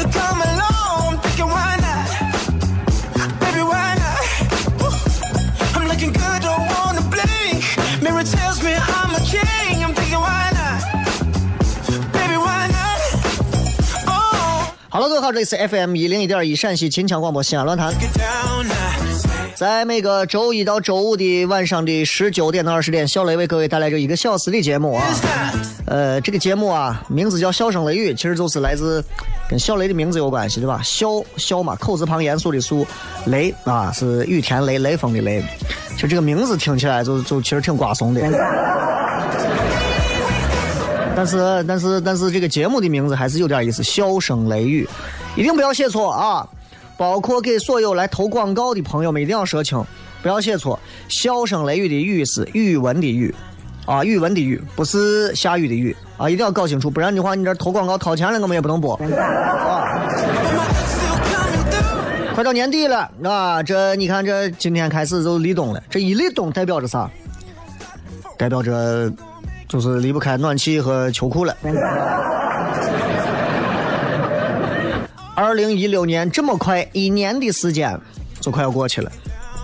[0.00, 1.20] Could come along.
[1.20, 2.08] thinking why not?
[3.40, 4.22] Baby, why not?
[5.76, 7.64] I'm looking good, don't wanna blink.
[8.00, 9.84] Mirror tells me I'm a king.
[9.84, 10.80] I'm thinking why not?
[12.12, 13.00] Baby, why not?
[14.06, 17.92] Oh, 好了，各位好，这里是 FM 一零一点一陕西秦腔广播西安论坛.
[19.54, 25.04] 在每个周一到周五的晚上的十九点到二十点，小雷为各位带来这一个小时的节目啊。
[25.90, 29.04] 呃，这个节目啊，名字叫《笑声雷雨》，其实就是来自
[29.48, 30.80] 跟小雷的名字有关系，对吧？
[30.84, 32.86] 笑笑嘛，口字旁严肃的肃，
[33.26, 35.42] 雷啊是雨天雷，雷锋的雷。
[35.96, 38.20] 其实这个名字听起来就就其实挺瓜怂的。
[41.16, 44.88] 但是但是但是这个节目的名字还是有点意思，《笑声雷雨》，
[45.40, 46.48] 一定不要写错啊！
[46.96, 49.84] 包括给所有来投广告的朋友们一定要说清，
[50.22, 50.78] 不要写错。
[51.08, 53.34] 笑声雷雨的雨是语文的语，
[53.90, 58.94] 啊，语文的语，不是下雨的雨啊，一定要搞清楚，不然的话你这投广告掏钱了，我们也不能播。
[58.94, 60.08] 啊，
[62.36, 67.10] 快到年底了啊，这你看这今天开始就立冬了，这一立冬代表着啥？
[68.38, 69.12] 代表着
[69.68, 71.56] 就是离不开暖气和秋裤了。
[75.34, 78.00] 二零一六年这么快，一年的时间
[78.40, 79.10] 就快要过去了。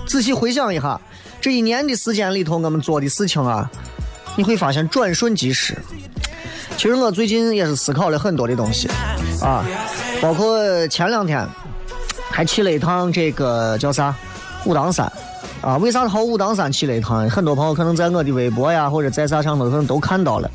[0.04, 1.00] 仔细回想一下，
[1.40, 3.70] 这一年的时间里头，我们做的事情啊，
[4.36, 5.76] 你会发现转瞬即逝。
[6.76, 8.88] 其实我最近也是思考了很多的东西
[9.40, 9.64] 啊，
[10.20, 11.46] 包括前两天
[12.30, 14.14] 还去了一趟这个叫啥
[14.66, 15.10] 武当山
[15.62, 15.78] 啊。
[15.78, 17.28] 为啥跑武当山去了一趟？
[17.30, 20.50] 很多朋友可能在我的微博呀或者在啥上头可能都看到了。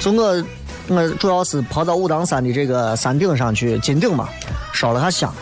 [0.00, 0.44] 就我
[0.88, 4.28] 我主要是跑到武当山的这个山顶上去金顶嘛，
[4.74, 5.32] 烧了下香。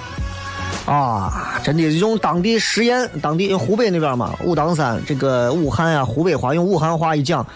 [0.87, 7.47] 啊，真的用当地实验，当地湖北那边嘛，武当山这个武汉啊，湖北话用武汉话一讲，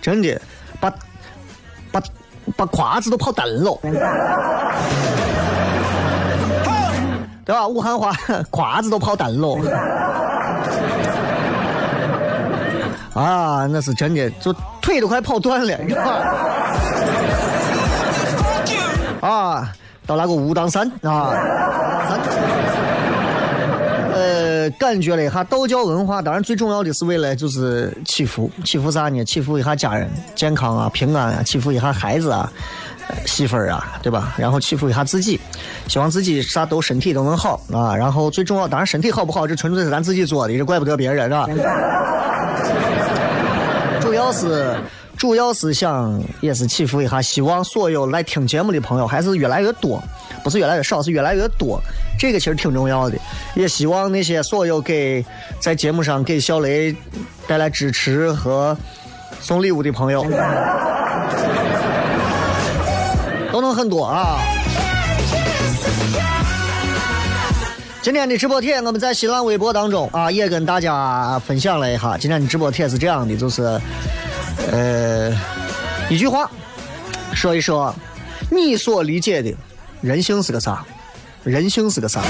[0.00, 0.40] 真的
[0.80, 0.90] 把
[1.90, 2.02] 把
[2.56, 3.78] 把胯子都跑蹬了，
[7.44, 7.68] 对吧？
[7.68, 8.10] 武汉话
[8.50, 9.58] 胯子都跑蹬了，
[13.12, 14.50] 啊，那是真的，就
[14.80, 16.04] 腿都快跑断了，你知道
[19.20, 19.28] 吧？
[19.28, 19.72] 啊，
[20.06, 21.34] 到那个武当山啊，
[24.70, 29.24] 感觉了一下道教文化，当然最重要的是为了就是祈福，祈福啥呢？
[29.24, 32.52] 祈福一下家人健康啊、平安啊，祈福一下孩子啊、
[33.26, 34.34] 媳妇儿啊，对吧？
[34.36, 35.40] 然后祈福一下自己，
[35.88, 37.94] 希望自己啥都身体都能好啊。
[37.94, 41.46] 然后最重要，当然身体好不好，这纯粹是咱自己做的，这怪不得别人啊。
[44.00, 44.76] 主要是
[45.16, 50.02] 主要是想也是祈福一下，希望所有来听节目的朋友还是越来越多，
[50.44, 51.80] 不是越来越少，是越来越多。
[52.18, 53.16] 这个其实挺重要的。
[53.54, 55.24] 也希望那些所有给
[55.60, 56.94] 在节目上给小雷
[57.46, 58.76] 带来支持和
[59.40, 60.22] 送礼物的朋友，
[63.52, 64.38] 都能很多啊。
[68.00, 72.16] 今天的直播帖，我们在新浪微博当中啊，也跟大家分享了一下。
[72.16, 73.78] 今天的直播帖是这样的，就是，
[74.70, 75.30] 呃，
[76.08, 76.50] 一句话，
[77.34, 77.94] 说一说
[78.50, 79.52] 你所理解的
[80.00, 80.82] 人性是个啥？
[81.42, 82.22] 人性是个啥？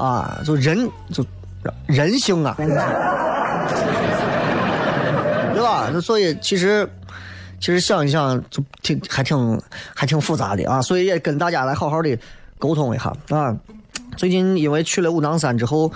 [0.00, 1.24] 啊，就人就
[1.86, 2.66] 人性啊， 对
[5.62, 5.90] 吧？
[5.92, 6.88] 那所以其实
[7.60, 9.60] 其实想一想，就挺还挺
[9.94, 12.18] 还挺复杂的啊，所以也跟大家来好好的
[12.58, 13.54] 沟通一下啊。
[14.16, 15.92] 最近因为去了武当山之后，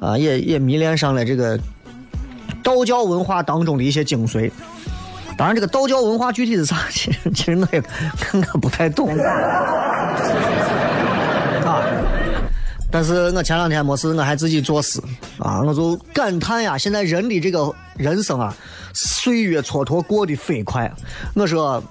[0.00, 1.58] 啊，也也迷恋上了这个
[2.62, 4.50] 道教文化当中的一些精髓。
[5.36, 7.82] 当然，这个道教文化具体是啥，其实其实我也
[8.52, 10.80] 我不太懂啊。
[12.94, 15.00] 但是我前两天没事，我还自己作诗
[15.40, 18.54] 啊，我就感叹呀，现在人的这个人生啊，
[18.92, 20.88] 岁月蹉跎过得飞快。
[21.34, 21.82] 我说，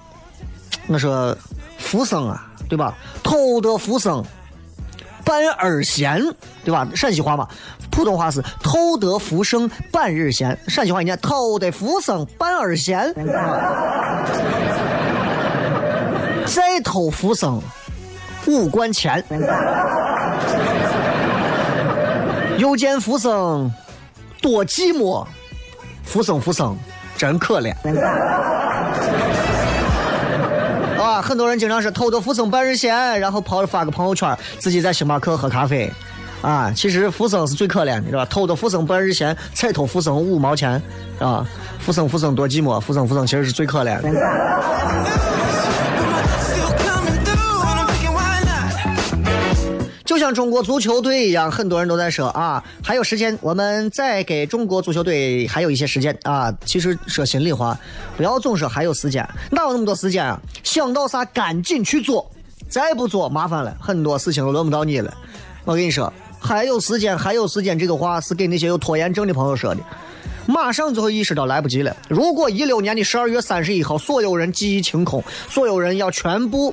[0.86, 1.36] 我说，
[1.76, 2.96] 浮生啊，对吧？
[3.22, 4.24] 偷得浮生
[5.26, 6.18] 半日闲，
[6.64, 6.88] 对吧？
[6.94, 7.46] 陕西话嘛，
[7.90, 13.12] 普通话是偷得浮生半日闲，陕西话一念偷得浮生半日闲。
[16.46, 17.60] 再偷浮生
[18.46, 19.22] 五贯钱。
[22.64, 23.70] 又见浮生
[24.40, 25.22] 多寂寞，
[26.02, 26.74] 浮生浮生
[27.14, 27.74] 真可怜。
[30.98, 35.92] 啊，很多人经常是偷得浮生半日闲，然后跑发个朋友圈，自己在星巴克喝咖啡。
[36.40, 38.24] 啊，其实浮生是最可怜的，是吧？
[38.24, 40.80] 偷得浮生半日闲，才偷浮生五毛钱，
[41.18, 41.46] 啊，
[41.80, 44.08] 浮生浮生多寂寞，浮生浮生其实是最可怜的。
[50.14, 56.16] 就像中国足球队一样，很多人都在说啊，还有时间，我们再给中国足球队还有一些时间。
[56.22, 56.54] 啊。
[56.64, 57.76] 其实说心里话，
[58.16, 60.24] 不要总说还有时间，哪有那么多时间。
[60.24, 60.40] 啊？
[60.62, 62.30] 想到啥赶紧去做，
[62.68, 65.12] 再不做麻烦了，很多事情都轮不到你了。
[65.64, 69.80] 我跟你说，还有时间，还有时间，这个话是给那些有拖延症的朋友说的。
[70.46, 71.96] 马上就会意识到来不及了。
[72.08, 76.72] 如果一六年的十二月三十一号，所有人记忆清空，所有人要全部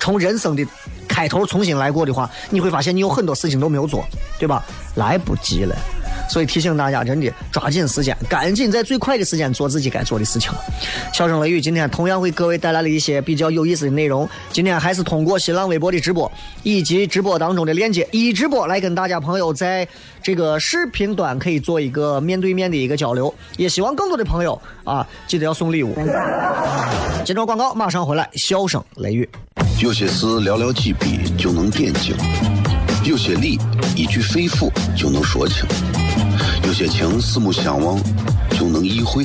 [0.00, 0.66] 从人生的
[1.12, 4.02] 开头重新来过的话，你会发现你有很多事情都没有做，
[4.38, 4.64] 对吧？
[4.94, 5.76] 来不及了。
[6.30, 10.50] 所以提醒大家，真的抓紧时间，赶紧在最快的时间做自己该做的事情。
[11.12, 14.26] 笑声雷雨今天同样为各位带来了一些比较有意思的内容。
[14.50, 16.30] 今天还是通过新浪微博的直播
[16.62, 19.86] 以及直播当中的链接，一直播来跟大家朋友在
[20.22, 23.32] 这个视频端可以做一个面对面的一个交流。
[23.56, 25.94] 也希望更多的朋友啊，记得要送礼物。
[27.24, 29.28] 接着广告马上回来，笑声雷雨。
[29.80, 32.14] 有些事寥寥几笔就能点睛，
[33.04, 33.58] 有些理
[33.96, 35.66] 一句肺腑就能说清，
[36.64, 37.98] 有些情四目相望
[38.50, 39.24] 就能意会，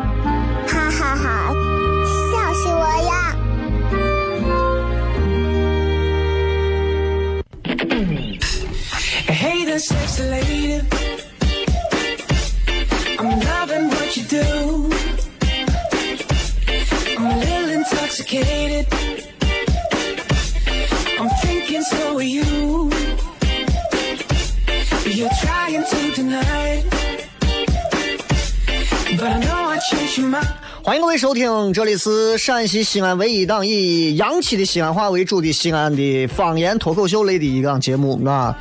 [30.83, 38.23] 欢迎各位收听，这里是陕西西安唯一档以洋气的西安话为主的西安的方言脱口秀类的一档节目。
[38.25, 38.57] 啊，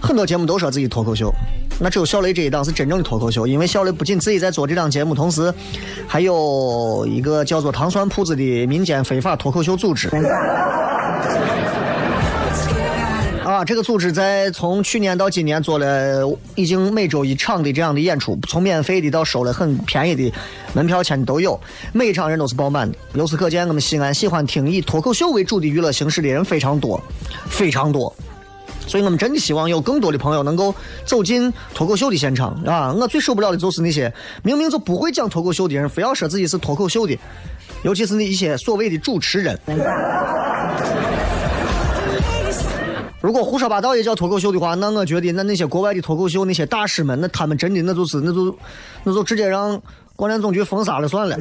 [0.00, 1.32] 很多节目都说自己脱口秀，
[1.78, 5.52] 那只有小雷这一档是真正的脱口秀，因为小雷不仅自己在做这档节目，同时
[6.08, 10.08] 还有一个叫做“糖蒜铺子”的民间非法脱口秀组织。
[13.44, 20.32] 啊，这个组织在从去年到今年做了已经每周一场的这样的演出，从免费的到收了很便宜的
[20.72, 21.60] 门票钱都有，
[21.92, 22.96] 每一场人都是爆满的。
[23.14, 27.02] 由此可见，我们西安喜欢听以脱口秀为主的娱乐形式的人非常多，
[27.48, 28.14] 非常多。
[28.90, 30.74] 所以我们真的希望有更多的朋友能够
[31.06, 32.92] 走进脱口秀的现场啊！
[32.92, 37.16] 我最受不了的就是那些明明就不会讲脱口秀的人，非要说自己是脱口秀的，
[37.84, 39.56] 尤其是那一些所谓的主持人。
[43.20, 48.58] 如果胡说八道也叫脱口秀的话，那我觉得那那些国外的脱口秀那些大师们，那他们真的那就是那就
[49.04, 49.80] 那就直接让
[50.16, 51.38] 广电总局封杀了算了。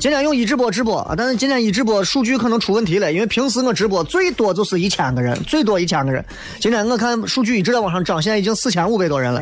[0.00, 6.24] 今天用一直播直播，但是今天一直播数据可能出问题了，因为平时我直播最多就是一千个人，最多一千个人。
[6.60, 9.40] 今天我看数据一直在往上涨，现在已经四千五百多人了。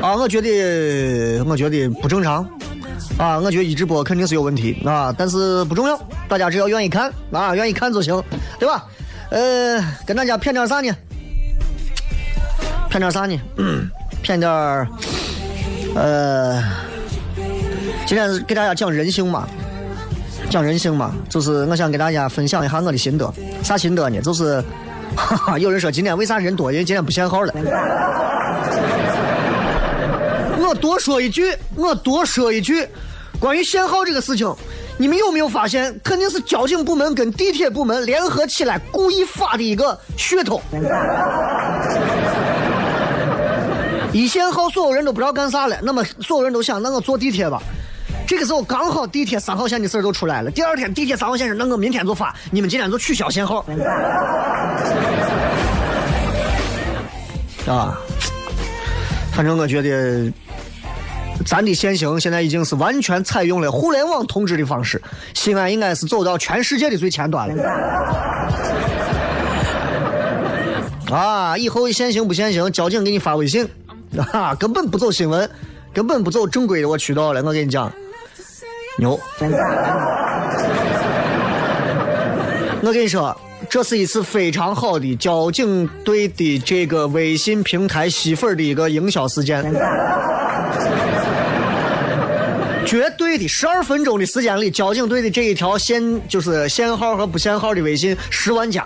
[0.00, 2.48] 啊，我觉得我觉得不正常。
[3.18, 8.22] 啊，我觉得一直播肯定是有问题啊，但是不重要，大家只要愿意看啊，愿意看就行，
[8.58, 8.86] 对吧？
[9.30, 10.96] 呃，跟大家谝点啥呢？
[12.90, 13.38] 谝点啥呢？
[13.56, 13.90] 嗯，
[14.24, 14.50] 谝点
[15.94, 16.87] 呃。
[18.08, 19.46] 今天给大家讲人性嘛，
[20.48, 23.30] 讲人性嘛，就是我想给大家分享一下我的心得。
[23.62, 24.18] 啥心得呢？
[24.22, 24.64] 就是，
[25.14, 26.72] 哈哈，有人说今天为啥人多？
[26.72, 27.52] 因为今天不限号了。
[30.58, 32.88] 我多说一句，我多说一句，
[33.38, 34.50] 关于限号这个事情，
[34.96, 40.62] 你们有没有发现，肯定是交警部门跟地铁部门联合起来故意发的一个噱头。
[44.14, 47.62] 一限号，所有人都不知道干啥了，那么所有人都想，那我坐地铁吧。
[48.28, 50.50] 这个时候刚好地铁三号线的事儿就出来了。
[50.50, 53.64] 第二天地铁三号线是那我明天就发，你们今天就取消限号。
[57.66, 57.98] 啊，
[59.32, 60.30] 反正我觉得
[61.46, 65.00] 咱的限行现在已经是完全采用了互联网通知的方式，
[65.32, 67.64] 西安应该是走到全世界的最前端了。
[71.16, 73.66] 啊，以后限行不限行，交警给你发微信，
[74.32, 75.48] 啊，根本不走新闻，
[75.94, 77.42] 根本不走正规的我渠道了。
[77.42, 77.90] 我跟你讲，
[78.98, 79.18] 牛！
[82.80, 83.36] 我跟你说，
[83.68, 89.64] 这是一次非常好的交警队的这个微信平台吸粉的一个营销事件。
[92.86, 98.84] 绝对的，十二分钟的时间里，交警队的这一条限就是限号和不限号的微信十万加。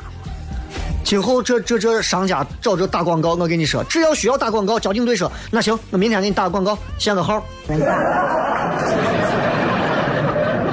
[1.04, 7.44] 今后这这这商家找这打广告，我跟你说，只要需要打广告，交警队说那行，我明天给你打个广告，限个号，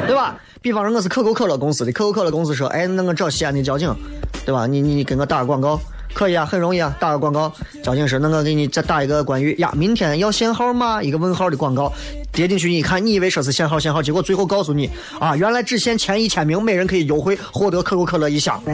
[0.10, 0.36] 对吧？
[0.60, 3.96] 比方说我是可口可乐公司的，可口可乐公司说，哎，那我找西安的交警，
[4.44, 4.66] 对吧？
[4.66, 5.80] 你你你给我打个广告，
[6.14, 7.54] 可以啊，很容易啊，打个广告。
[7.84, 11.02] 交警说，那我给你再打一个关于呀，明天要限号吗？
[11.04, 11.94] 一个问号的广告，
[12.32, 14.90] 跌进去你一看，你以为说是限号限号，结果最后告诉你
[15.20, 18.60] 啊，原来只限前一千名，每人可以优惠获得可口可乐一箱。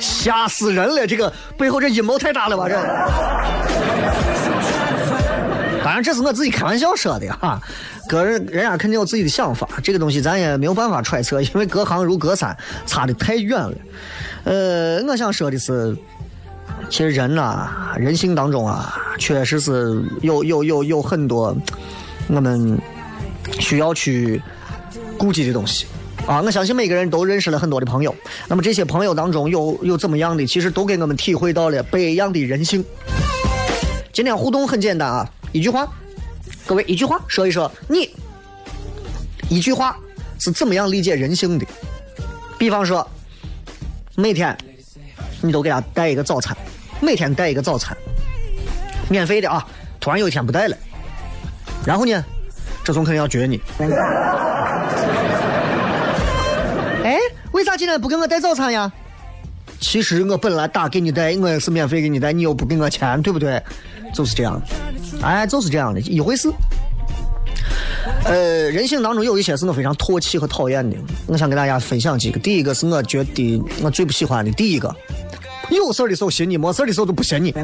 [0.00, 1.06] 吓死人了！
[1.06, 2.66] 这个背后这阴谋太大了吧？
[2.66, 2.74] 这，
[5.84, 7.60] 当然这是我自己开玩笑说的哈，
[8.08, 13.74] 个人人家肯定有自己的想法，这个东西咱也没有办法揣测，因为隔行如隔山，差的太远了。
[14.44, 15.94] 呃，我想说的是，
[16.88, 21.54] 其实人呐、人性当中啊，确实是有有有有很多
[22.28, 22.80] 我们
[23.60, 24.40] 需要去
[25.18, 25.86] 顾及的东西。
[26.26, 28.14] 啊，我相信每个人都认识了很多的朋友，
[28.48, 32.82] 那么这些朋友当中有有怎么样的，其实都给我们体会到了不一样的人性。
[34.14, 35.88] 今天互动很简单啊，一句话，
[36.66, 38.10] 各位一句话说一说你，
[39.48, 39.96] 一句话
[40.40, 41.64] 是怎么样理解人性的？
[42.58, 43.08] 比方说，
[44.16, 44.58] 每天
[45.40, 46.56] 你都给他带一个早餐，
[47.00, 47.96] 每天带一个早餐，
[49.08, 49.64] 免费的啊，
[50.00, 50.76] 突然有一天不带了，
[51.86, 52.24] 然后呢，
[52.82, 53.60] 这总肯定要撅你。
[57.04, 57.16] 哎，
[57.52, 58.92] 为啥今天不给我带早餐呀？
[59.78, 63.62] 其实我本来打给你带，我也是免费给你带，你又不给我钱，对不对？
[64.12, 64.66] 就是这样的，
[65.24, 66.52] 哎，就是这样的一回事。
[68.24, 72.38] 呃，人性当中有一些是我非常唾弃和讨厌的，我想跟大家分享几个。
[72.38, 74.94] 第一个是我觉得我最不喜欢的，第一个，
[75.70, 77.54] 有事的时候信你，没事的时候都不信你。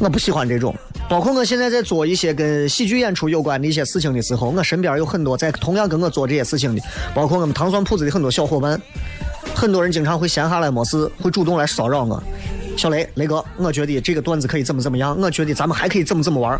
[0.00, 0.72] 我不喜欢这种。
[1.08, 6.82] 包括我现在在做一些跟喜剧演出有关的一些事情的时候，我身边有很多在同样跟我做这些事情的，
[7.14, 8.80] 包括我们糖蒜铺子的很多小伙伴，
[9.54, 12.22] 很多人经常会闲下来没事会主动来骚扰我。
[12.78, 16.56] 小雷，雷哥，我觉得这个段子可以怎么怎么样，我觉得咱们还可以怎么怎么玩。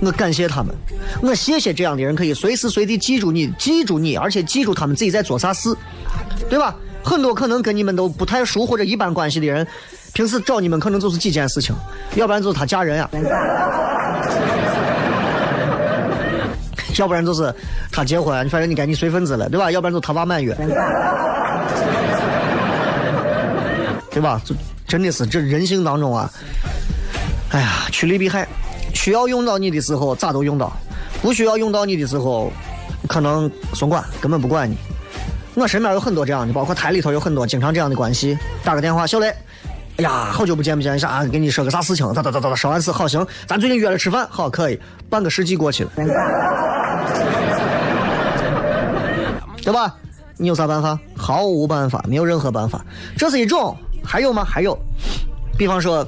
[0.00, 0.74] 我感谢他们，
[1.22, 5.74] 我谢谢这样的人可以随时随地记住你，记住你，而且记住他们自己在做啥事，
[6.50, 6.76] 对吧？
[7.02, 9.66] 很多可能跟你们都不太熟或者一般关系的人，
[10.12, 11.74] 平时找你们可能就是几件事情，
[12.14, 13.08] 要不然就是他家人呀、
[16.98, 17.54] 要不然就是
[17.90, 19.70] 他结婚，反正你赶紧随份子了，对吧？
[19.72, 20.54] 要不然就是他娃满月，
[24.10, 24.40] 对吧？
[24.44, 24.54] 就
[24.88, 26.30] 真的是这人性当中啊，
[27.50, 28.48] 哎呀，趋利避害，
[28.94, 30.72] 需要用到你的时候咋都用到，
[31.20, 32.50] 不需要用到你的时候，
[33.06, 34.78] 可能松管，根本不管你。
[35.54, 38.38] 我身边有很多这样的，包括台里头有很多经常这样的关系。
[38.64, 39.28] 打个电话，小雷，
[39.98, 41.22] 哎呀，好久不见不见，啥？
[41.26, 42.10] 跟你说个啥事情？
[42.14, 42.54] 咋咋咋咋？
[42.54, 44.80] 说完事，好行，咱最近约了吃饭，好可以。
[45.10, 45.90] 半个世纪过去了，
[49.62, 49.94] 对吧？
[50.38, 50.98] 你有啥办法？
[51.16, 52.82] 毫无办法，没有任何办法。
[53.18, 54.44] 这是一种，还有吗？
[54.44, 54.78] 还有，
[55.56, 56.06] 比方说，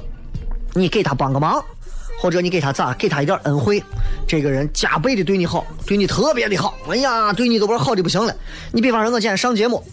[0.73, 1.63] 你给他帮个忙，
[2.19, 3.83] 或者你给他咋，给他一点恩惠，
[4.27, 8.35] 这个人加倍的对你好，对你特别的好，哎呀，对你都不是好的不行了。
[8.71, 9.83] 你比方说，我今天上节目，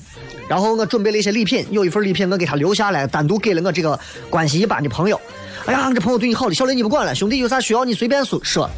[0.48, 3.98] 然后我准备了一些礼品，有一份礼品我给他留下来，单独给了我这个
[4.30, 5.20] 关系一般的朋友。
[5.66, 8.68] 哎呀，这朋友对你好的，小雷你不管了，兄弟有啥需要你随便说说。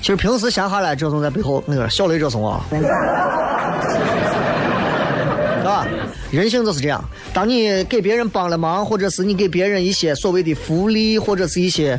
[0.00, 2.64] 其实平时闲下来，这种在背后那个小雷这种啊，
[6.30, 7.02] 人性就是这样。
[7.32, 11.98] 当你给别人帮了忙，或者是你给别人一些所谓的福利，或者是一些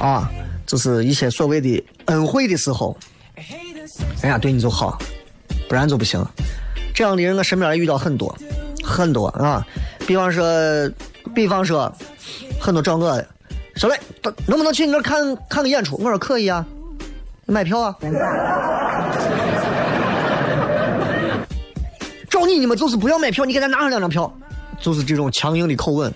[0.00, 0.30] 啊，
[0.66, 2.96] 就是一些所谓的恩惠的时候，
[4.22, 4.98] 人家对你就好，
[5.68, 6.24] 不然就不行。
[6.94, 8.36] 这样的人我身边遇到很多
[8.82, 9.66] 很多啊。
[10.06, 10.44] 比方说，
[11.34, 11.92] 比方说，
[12.60, 13.28] 很多找我的，
[13.76, 13.96] 小雷，
[14.46, 15.96] 能不能去你那看看个演出？
[15.96, 16.66] 我说可以啊。
[17.46, 17.96] 买票啊！
[22.50, 24.32] 你你们就是不要买票，你给他拿上两张票，
[24.80, 26.12] 就是这种强硬的口吻，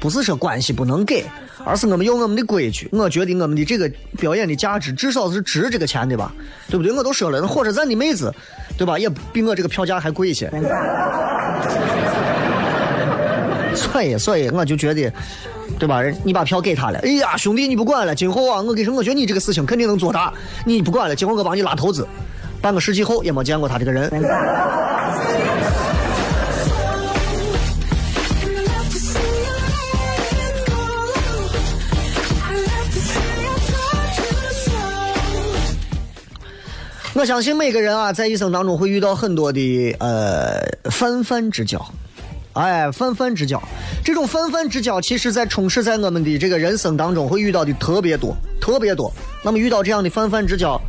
[0.00, 1.24] 不是说关系不能给，
[1.64, 2.88] 而是我们有我们的规矩。
[2.90, 6.32] 我觉得我们的这个表演的价值至少是值这个钱的吧，
[6.68, 6.90] 对不对？
[6.92, 8.34] 我都说了，火车站的妹子，
[8.78, 8.98] 对吧？
[8.98, 10.50] 也比我这个票价还贵一些。
[13.74, 15.12] 所以，所以我就觉得。
[15.78, 16.02] 对吧？
[16.24, 18.12] 你把票给他了，哎呀，兄弟，你不管了。
[18.12, 20.32] 今后啊，我跟你说，我觉得你这个事情肯定能做大。
[20.64, 22.08] 你不管了，今后我帮你拉投资。
[22.60, 24.10] 半个世纪后也没见过他这个人。
[37.18, 41.84] 我相信每个人啊，在一生当中会遇到很多的呃泛泛之交。
[42.52, 43.60] 哎，泛泛之交，
[44.04, 49.12] 这种泛泛之交，其实在充斥在我们的这个人生当中会遇到的特别多，特别多。
[49.42, 50.80] 那么遇到这样的泛泛之交，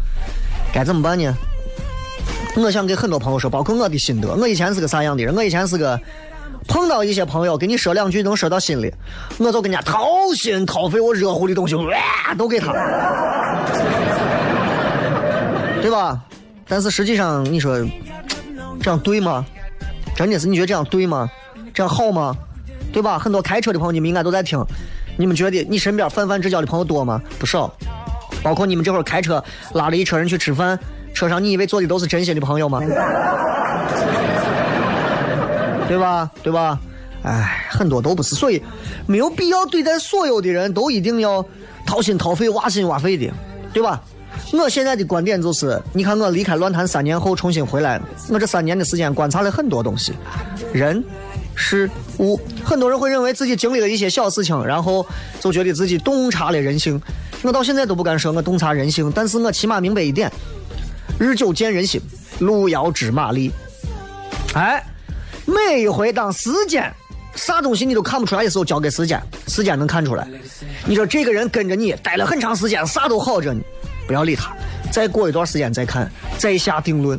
[0.71, 1.33] 该怎么办呢？
[2.57, 4.31] 我想给很多朋友说，包括我的心得。
[4.35, 5.35] 我以前是个啥样的人？
[5.35, 5.99] 我以前是个
[6.67, 8.93] 碰到一些朋友跟你说两句能说到心里，
[9.39, 10.05] 我就跟人家掏
[10.35, 12.71] 心掏肺，我热乎的东西哇都给他，
[15.81, 16.19] 对吧？
[16.67, 17.79] 但是实际上，你说
[18.81, 19.45] 这样对吗？
[20.15, 21.29] 真的是你觉得这样对吗？
[21.73, 22.35] 这样好吗？
[22.91, 23.17] 对吧？
[23.17, 24.63] 很多开车的朋友，你们应该都在听。
[25.17, 27.21] 你们觉得你身边泛泛之交的朋友多吗？
[27.39, 27.71] 不少。
[28.41, 30.79] 包括你们这会儿开车拉了一车人去吃饭，
[31.13, 32.79] 车上你以为坐的都是真心的朋友吗？
[35.87, 36.29] 对吧？
[36.43, 36.79] 对吧？
[37.23, 38.35] 哎，很多都不是。
[38.35, 38.61] 所以
[39.07, 41.43] 没有必要对待所有的人都一定要
[41.85, 43.29] 掏心掏肺、挖心挖肺的，
[43.73, 44.01] 对吧？
[44.53, 50.13] 我现在的观点就是，你看我离开乱坛三年后重新回来，我这三年的时间观察了很多东西，
[50.73, 51.03] 人。
[51.61, 55.05] 事物，很多人会认为自己经历了一些小事情，然后
[55.41, 57.01] 就觉得自己洞察了人性。
[57.41, 60.31] 我到现在都不敢说我洞察人性，但是我起码明白一点：
[61.19, 62.01] 日久见人心，
[62.39, 63.51] 路遥知马力。
[64.53, 64.81] 哎，
[65.45, 66.89] 每一回当时间
[67.35, 70.25] 啥东西你都看不出来的时候，交给时间，时间能看出来。
[70.85, 73.61] 你说这个人跟着你待了很长时间，啥都好着呢，
[74.09, 74.55] 不要理他。
[74.91, 77.15] 再过一段时间再看，再下定论，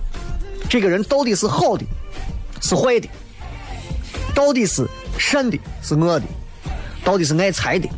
[0.69, 1.85] 这个人到底是好的，
[2.61, 3.09] 是坏的。
[4.35, 4.85] 到底是
[5.17, 6.27] 善的，是恶的；
[7.05, 7.89] 到底是爱财的，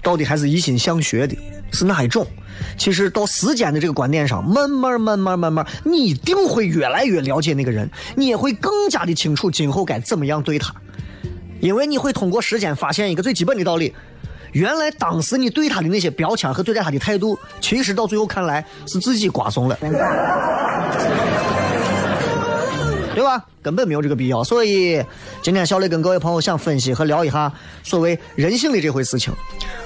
[0.00, 1.36] 到底还是一心想学的，
[1.72, 2.24] 是哪一种？
[2.78, 10.72] 其实到时间的这个观点上，慢慢、慢慢、慢慢，你一定会越来越了解那个人，你也会更加的清楚今后该怎么样对他，
[11.58, 13.92] 因为你会通过时间发现一个最基本的道理：
[14.52, 19.78] 原来当时你对他的那些标签和对待他的态度，其实到最后看来是自己刮怂了。
[23.14, 23.42] 对吧？
[23.62, 24.44] 根本没有这个必要。
[24.44, 25.02] 所以
[25.42, 27.50] 今天小雷跟各位朋友想分析和聊一下
[27.82, 29.32] 所谓人性的这回事情。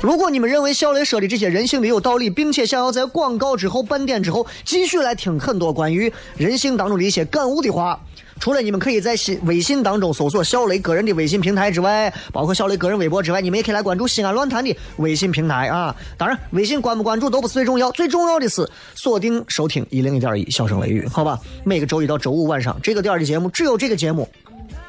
[0.01, 8.01] 如果你们认为小雷说的这些人性的有道理，并且想要在广告之后半点之后继续来听很多关于人性当中的一些感悟的话。
[8.40, 15.94] 除了你们可以在信微信当中搜索小雷个人的微信平台之外，包括小雷个人微博之外，你们也可以来关注西安论坛的微信平台啊。
[16.16, 21.38] 当然，微信关不关注都不是最重要，最重要的是锁定收听一零一点一小声雷雨，好吧？
[21.64, 24.26] 每个周一到周五晚上这个点的节目，只有这个节目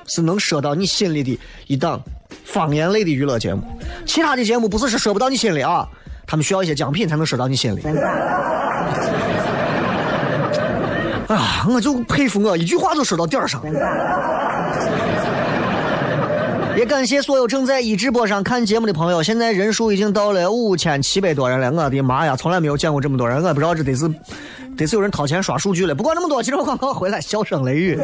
[0.08, 1.38] 是能说到你心里的
[1.68, 2.02] 一档
[2.46, 3.62] 方言类的娱乐节目，
[4.06, 5.86] 其他的节目不是是说不到你心里啊，
[6.26, 7.82] 他们需要一些奖品才能说到你心里。
[11.36, 11.66] 啊！
[11.70, 13.62] 我就佩服我，一句话就说到点儿上。
[16.78, 21.86] 也感谢所有正在一直播上看节目的朋友，现在人数已经到了五千七百多人了。
[21.86, 24.10] 我的妈呀，从来没有见过这么多人，我不知道这得是
[24.78, 25.94] 得是有人掏钱刷数据了。
[25.94, 28.00] 不管那么多，接着广告回来，笑声雷雨。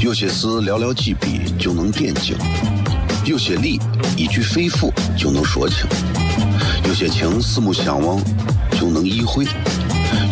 [0.00, 2.36] 有些事寥寥几笔就能点睛，
[3.24, 3.80] 有些理
[4.16, 5.86] 一句肺腑就能说清，
[6.86, 8.20] 有些情四目相望
[8.72, 9.46] 就能意会。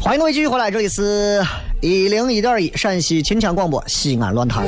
[0.00, 1.44] 欢迎各位继续回来，这里是
[1.82, 4.66] 一零一点一陕西秦腔广播西安论坛。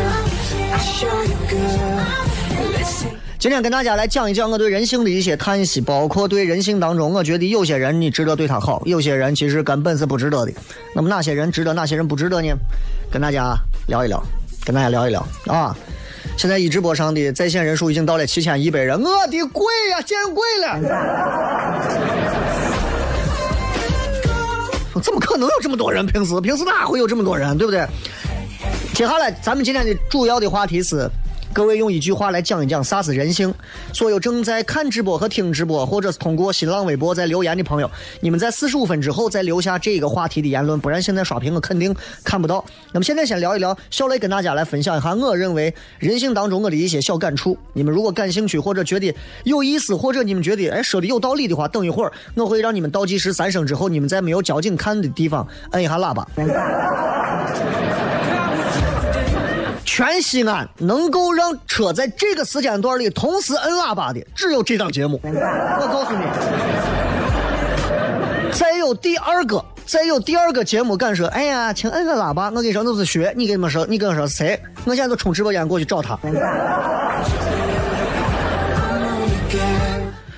[3.38, 10.52] 今天跟大家来讲一讲我对人性的一些叹息，包括对人性当中，我觉得有些人你值得对他好，有些人其实根本是不值得的。
[10.94, 12.54] 那么哪些人值得，哪些人不值得呢？
[13.10, 14.22] 跟大家聊一聊，
[14.62, 15.74] 跟大家聊一聊啊！
[16.40, 20.80] 现在一直播上的在线人数已经到了七千一百人，我的贵呀，见鬼了！
[25.02, 26.06] 怎么可能有这么多人？
[26.06, 27.86] 平时平时哪会有这么多人，对不对？
[28.94, 31.06] 接下来咱们今天的主要的话题是，
[31.52, 33.52] 各位用一句话来讲一讲啥是人性。
[33.92, 42.64] 所有正在看直播和听直播，或者是通过新浪微博在留言的朋友，你们在四十五分之后再留下这个话题的言论，不然现在刷屏我肯定看不到。
[42.92, 47.58] 那么现在先聊一聊，小雷跟大家来分享一下我认为人性当中我的一些小感触。
[47.72, 49.12] 你们如果感兴趣或者觉得
[49.44, 56.26] 有意思，或者你们觉得哎说的有道理的话，等一会儿我会让你们倒计时三声之后，你们在没有交警看的地方摁一下喇叭。
[60.00, 65.20] 全西安能够让车在这个时间段里同时摁喇叭的，只有这档节目。
[65.22, 66.24] 我告诉你，
[68.50, 72.46] 再有第二个，再有第二个节目敢说，哎呀，请摁个喇叭。
[72.46, 74.58] 我跟你说，那是学，你跟你们说，你跟我说谁？
[74.86, 76.18] 我现在就冲直播间过去找他。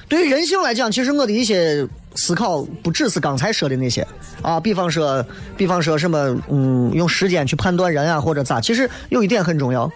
[0.08, 4.06] 对于人性来讲，其实我的一些思考不只是刚才说的那些
[4.42, 5.24] 啊，比方说，
[5.56, 8.60] 比方说什么，嗯，用时间去判断人啊，或者咋。
[8.60, 9.90] 其实有一点很重要，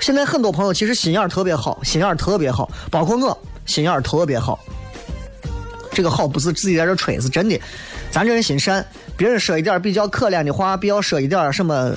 [0.00, 4.58] 现在很多朋友其实心眼特别好，心眼特别好，包括我心眼特别好。
[5.92, 7.60] 这个好不是自己在这吹，是真的。
[8.10, 8.84] 咱这人心善，
[9.16, 11.92] 别人说一点比较可怜的话，比较说一点什么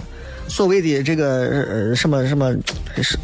[0.47, 1.25] 所谓的这个
[1.69, 2.53] 呃什么什么
[3.01, 3.17] 是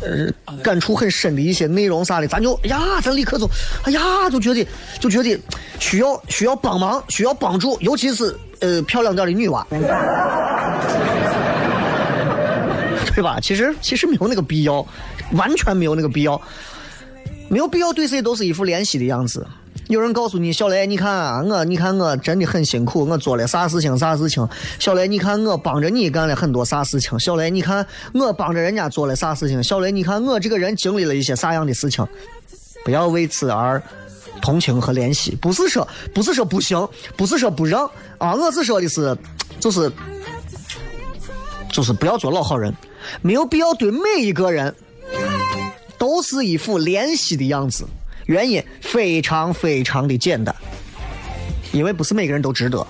[0.47, 3.49] 呃感触很深的一些内容啥的，咱就哎呀，咱立刻就
[3.83, 4.65] 哎呀，就觉得
[4.99, 5.39] 就觉得
[5.79, 9.65] 需要需要帮忙，需要帮助，尤其是呃漂亮点的女娃，
[13.13, 13.39] 对吧？
[13.41, 14.85] 其实其实没有那个必要，
[15.33, 16.39] 完全没有那个必要，
[17.49, 19.45] 没有必要对谁都是一副怜惜的样子。
[19.87, 24.45] 有人告诉你，小雷，你看啊，我，你看我真的很辛苦，我做了啥事情啥事情。
[24.79, 27.17] 小雷，你看我帮着你干了很多啥事情。
[27.17, 29.63] 小雷，你看我帮着人家做了啥事情。
[29.63, 32.05] 小雷，你看我这个人经历了一些啥样的事情。
[32.83, 33.81] 不要为此而
[34.41, 39.17] 同情和怜惜，不是说不是说不行，不是说不让啊，我是说的是，
[39.59, 39.89] 就是
[41.71, 42.75] 就是不要做老好人，
[43.21, 44.75] 没有必要对每一个人
[45.97, 47.85] 都是一副怜惜的样子。
[48.27, 50.53] 原因非常非常的简单，
[51.71, 52.85] 因为不是每个人都值得。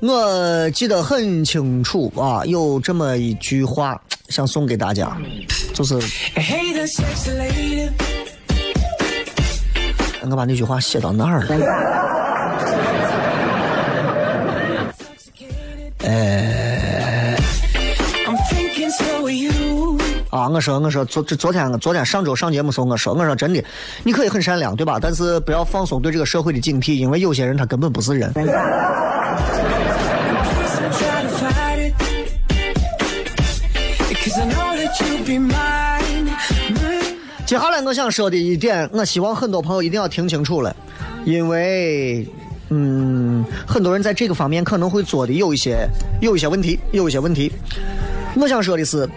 [0.00, 5.16] 我记得很清楚啊，有这么一句话想送给大家，
[5.72, 5.96] 就是。
[10.30, 12.07] 我把那句话写到那儿了。
[20.50, 23.62] 我说我说昨昨天昨天上周上节目时候我说我说真的，
[24.02, 24.98] 你可以很善良对吧？
[25.00, 28.32] 但是不要放松对这个社会的警惕，因为有些人他根本不是人。
[37.46, 40.74] 接下来我想说的一点，我希望很多朋友一定要听清楚了，
[41.24, 42.26] 因为，
[42.68, 45.88] 嗯，很多人在这个方面可能会做的有一些
[46.20, 47.50] 有一些问题，有一些问题。
[48.36, 49.08] 我想说的是，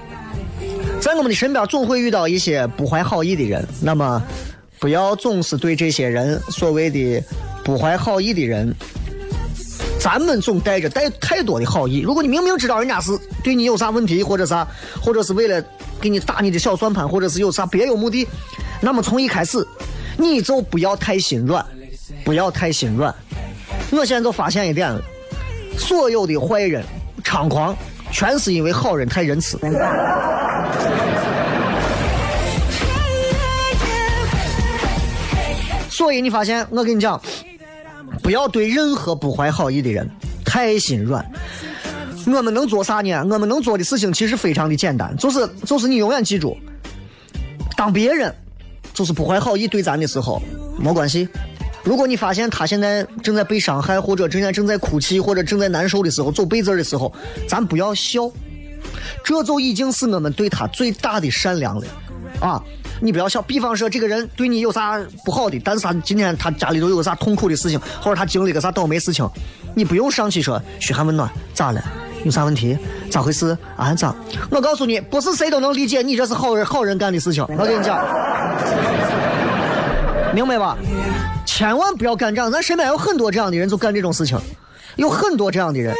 [1.02, 4.22] 在我们的身边总会遇到一些不怀好意的人，那么
[4.80, 7.22] 不要总是对这些人所谓的
[7.64, 8.72] 不怀好意的人，
[10.00, 12.02] 咱们总带着带太多的好意。
[12.02, 13.12] 如果你明明知道人家是
[13.44, 14.66] 对你有啥问题，或者啥，
[15.02, 15.64] 或者是为了
[16.00, 18.28] 给你打你的小算盘，或者是有啥别有目的，
[18.80, 19.68] 那么从一开始
[20.18, 21.66] 你就不要太心软，
[22.24, 23.14] 不要太心软。
[23.90, 24.96] 我现在就发现一点，
[25.80, 26.86] 所有的坏人、
[27.24, 27.76] 猖狂，
[28.12, 29.58] 全是因为好人太仁慈。
[35.90, 37.22] 所以你发现，我跟你讲，
[38.24, 40.10] 不要对任何不怀好意的人
[40.44, 41.24] 太心软。
[42.26, 43.26] 我们能做啥呢？
[43.30, 46.58] 我们能做的事情其实非常的简单，就是就是你永远记住，
[47.76, 48.34] 当别人
[48.94, 50.42] 就是不怀好意对咱的时候，
[50.78, 51.28] 没关系。
[51.84, 57.12] 如果你发现他现在正在被伤害，或者正在正在哭泣，或者正在难受的时候，走背字的时候，
[57.48, 58.30] 咱不要笑，
[59.24, 61.88] 这就已经是我们对他最大的善良了
[62.40, 62.62] 啊！
[63.00, 63.42] 你不要笑。
[63.42, 69.28] 比方说，这个人对你有啥不好的，但是他今天他家里头有个啥痛苦的事情，或者他经历个啥倒霉事情，
[69.74, 71.84] 你不用上去说嘘寒问暖，咋了？
[72.24, 72.78] 有啥问题？
[73.10, 73.58] 咋回事？
[73.76, 74.14] 啊咋？
[74.52, 77.44] 我告诉你，不是谁都能理解你这是好人好人干的事情。
[77.58, 78.00] 我跟你讲，
[80.32, 80.78] 明白吧？
[81.54, 84.40] 千万不要干这样，咱身边有很多这样的人就干这种事情，
[84.96, 85.94] 有很多这样的人。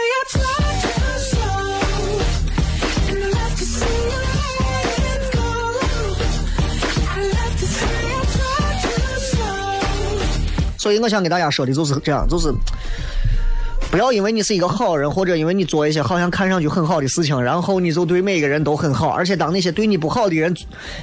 [10.78, 12.52] 所以我想给大家说的就是这样，就是。
[13.92, 20.56] 不要因为你是一个好人，或者因为你做一些好像看上去很好的事情，然后你就对每个人都很好，而且当那些对你不好的人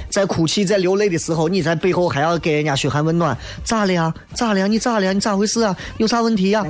[0.09, 4.11] 在哭泣、在流泪的时候，你在背后还要给人家嘘寒问暖，咋了呀？
[4.33, 4.65] 咋了呀？
[4.65, 5.13] 你咋了呀？
[5.13, 5.77] 你咋回事啊？
[5.97, 6.65] 有啥问题呀？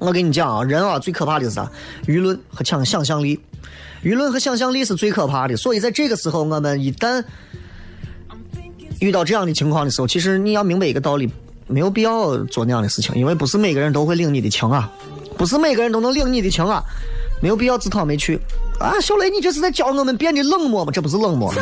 [0.00, 1.66] 我跟你讲啊，人啊最可怕的是啥？
[2.06, 3.40] 舆论和想想象力，
[4.04, 5.56] 舆论和想象力是最可怕的。
[5.56, 7.24] 所以在这个时候，我们一旦
[9.00, 11.30] 遇到这样的情况的时候，其实你要明白一个道理，
[11.66, 14.90] 没有必要做那样的事情，因为不是每个人都会领你的情啊，
[15.36, 16.82] 不是每个人都能领你的情啊，
[17.40, 18.40] 没有必要自讨没趣
[18.80, 18.94] 啊。
[19.00, 20.90] 小雷，你这是在教我们变得冷漠吗？
[20.92, 21.52] 这不是冷漠，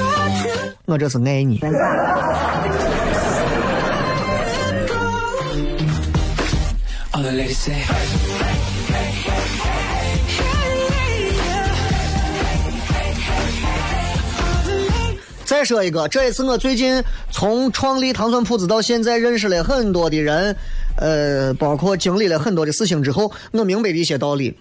[0.87, 1.61] 我这是爱你。
[15.47, 20.55] 再说一个，这也是我最近从创立糖蒜铺子到现在认识了很多的人，
[20.99, 24.59] 呃，包括经历了很多的事情之后，我明白的一些道理。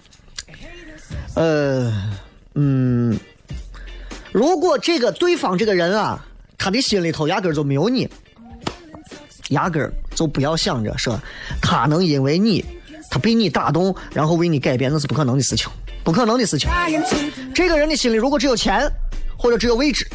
[1.33, 1.91] 呃，
[2.53, 3.17] 嗯，
[4.31, 6.23] 如果这个对方这个人啊，
[6.55, 8.07] 他的心里头压根儿就没有你，
[9.49, 11.19] 压根儿就不要想着说
[11.61, 12.63] 他能因为你，
[13.09, 15.67] 他被你打动，然后为你改变，那是不可能的事情，
[16.03, 16.69] 不可能的事情。
[17.55, 18.87] 这个人的心里如果只有钱，
[19.35, 20.07] 或者只有位置，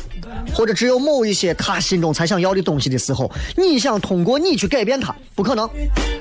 [0.54, 5.68] 或者只有某一些他心中才想要的东西的时候，你想通过你去改变他，不可能。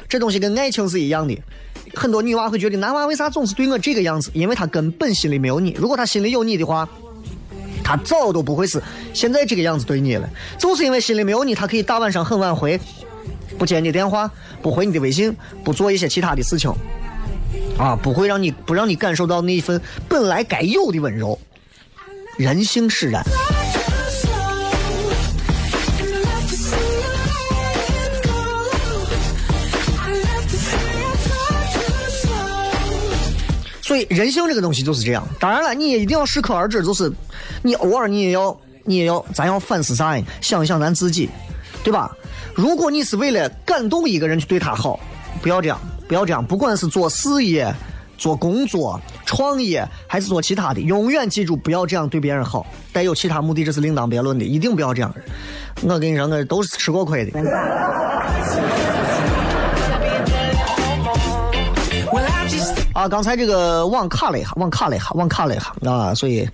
[0.08, 1.38] 这东西跟爱情是一样的。
[1.96, 4.30] 很多女娃会觉得男娃为啥总是对我这个样子？
[4.34, 5.72] 因为他根本心里没有你。
[5.78, 6.88] 如果他心里有你的话，
[7.84, 8.82] 他早都不会是
[9.14, 10.30] 现在这个样子对你了。
[10.58, 12.80] 就是因为心里没有你，他可以大晚上很晚回，
[13.58, 14.30] 不接你电话，
[14.62, 16.72] 不回你的微信，不做一些其他的事情，
[17.78, 21.38] 啊，不会让你不让你感受到那一份本来该有的温柔。
[22.38, 23.22] 人性使然，
[33.90, 35.28] 所以人性这个东西就是这样。
[35.40, 37.12] 当然了，你也一定要适可而止，就是
[37.64, 40.24] 你偶尔你也要你也要咱要反思啥呢？
[40.42, 41.28] 想一想咱自己，
[41.84, 42.16] 对吧？
[42.54, 45.00] 如果你是为了感动一个人去对他好，
[45.42, 46.46] 不要这样，不要这样。
[46.46, 47.74] 不管是做事业、
[48.16, 52.68] 做工作、创业，还是做其他的，永远记住不要这样对别人好。
[52.94, 55.12] 带有其他目的，这是另当别论的，一定不要这样。
[55.82, 57.32] 我跟你说，我都是吃过亏的。
[63.00, 66.46] 啊，刚才这个网卡了一下，网卡了一下，网卡了一下啊，所以，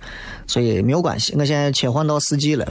[0.46, 2.64] 所以没有关系，我现在切换到四 G 了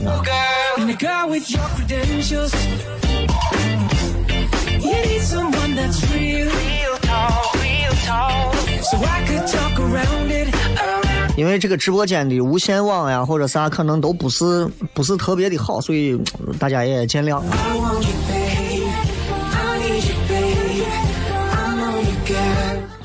[11.36, 16.18] 因为这个直播间的无线网呀，或者啥，可能都不是不是特别的好，所以
[16.58, 17.42] 大家也见谅。
[17.42, 18.45] I want you, baby.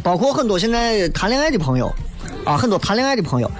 [0.03, 1.93] 包括很多现在谈恋爱的朋友，
[2.45, 3.51] 啊，很多谈恋爱的朋友，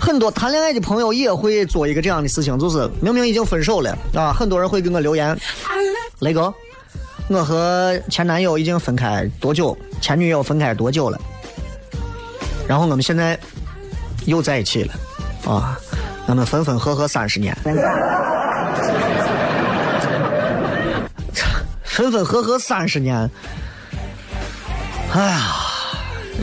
[0.00, 5.36] 很多谈恋爱的朋友也会做一个这样的事情，就是明明已经分手了啊，很多人会给我留言，
[6.20, 6.52] 雷哥，
[7.28, 9.76] 我和前男友已经分开多久？
[10.00, 11.18] 前女友分开多久了？
[12.68, 13.38] 然后我们现在
[14.26, 14.92] 又在一起了，
[15.50, 15.78] 啊，
[16.26, 17.56] 我们分分合合三十年，
[21.82, 23.30] 分分合合三十年，
[25.14, 25.56] 哎呀，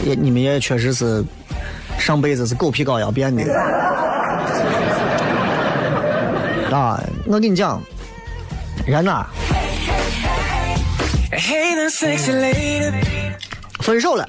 [0.06, 1.24] 也你们也确实是
[1.98, 3.44] 上辈子是狗皮膏药变的
[6.72, 7.00] 啊！
[7.28, 7.82] 我跟你讲，
[8.86, 9.26] 人呐.
[13.80, 14.28] 分手了，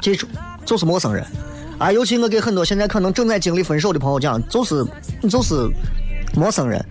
[0.00, 0.26] 记住，
[0.64, 1.24] 就是陌生人
[1.78, 1.92] 啊！
[1.92, 4.84] 尤其我给很多现在可能正在经历分手的朋友讲，就是
[5.28, 5.54] 就是
[6.34, 6.84] 陌生人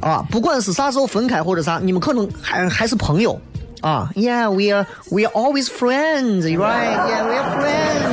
[0.00, 0.24] 啊！
[0.30, 3.38] 不管是啥时候分开或者啥，你们可能还还是朋友
[3.81, 4.09] 啊！
[4.15, 6.95] Yeah, we are we are always friends, right?
[7.07, 8.05] Yeah, we are friends.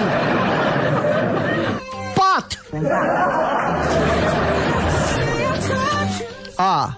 [2.15, 2.57] But
[6.57, 6.97] 啊，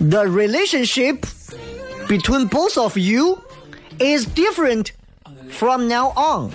[0.00, 1.26] the relationship
[2.08, 3.38] between both of you
[3.98, 4.92] is different
[5.50, 6.50] from now on。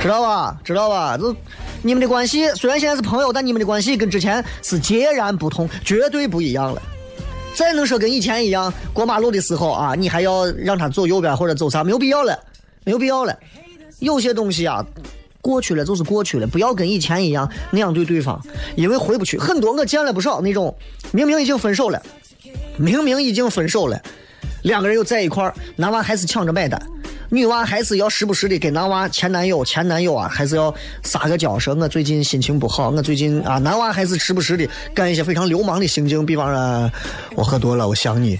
[0.00, 0.56] 知道吧？
[0.64, 1.16] 知道吧？
[1.16, 1.36] 这
[1.82, 6.82] 你们的关系虽然现在是朋友，但你们的关系跟之前是截然不同，绝对不一样了。
[7.53, 12.37] 再能说跟以前一样，过马路的时候啊，你还要让他走右边或者走啥，没有必要了，
[12.83, 13.37] 没有必要了。
[13.99, 14.83] 有些东西啊，
[15.41, 18.41] 过去了就是过去了，不要跟以前一样那样对对方，
[18.75, 19.37] 因为回不去。
[19.37, 20.75] 很多我见了不少那种，
[21.11, 22.01] 明明已经分手了，
[22.77, 24.01] 明明已经分手了，
[24.63, 26.81] 两个人又在一块儿，男娃还是抢着买单，
[27.33, 36.91] 女娃还是要时不时的给男娃前男友前男友啊，还是要撒个娇，说我最近心情不好，我最近啊，男娃还是时不时的干一些非常流氓的行径，比方说
[37.35, 38.37] 我喝多了，我想你。